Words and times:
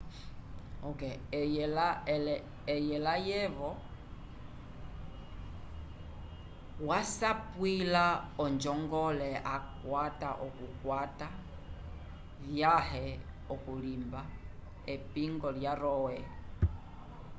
eye 2.73 2.97
layevo 3.05 3.69
wasapwila 6.87 8.03
onjongole 8.43 9.29
akwata 9.55 10.29
yokukwata 10.41 11.27
vyãhe 12.43 13.05
okulimba 13.53 14.21
epingo 14.93 15.49
lya 15.57 15.73
roe 15.81 16.17